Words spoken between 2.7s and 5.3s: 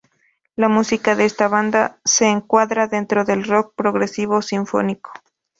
dentro del rock progresivo sinfónico.